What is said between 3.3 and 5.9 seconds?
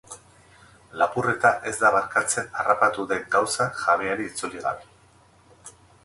gauza jabeari itzuli gabe.